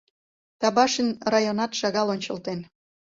Табашин 0.61 1.09
районат 1.33 1.71
шагал 1.79 2.07
ончылтен. 2.13 2.59